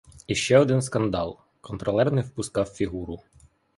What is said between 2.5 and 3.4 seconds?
фігуру.